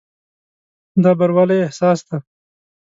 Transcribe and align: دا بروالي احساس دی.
دا 1.03 1.11
بروالي 1.19 1.57
احساس 1.67 1.99
دی. 2.07 2.17